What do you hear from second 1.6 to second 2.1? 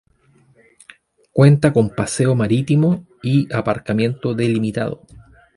con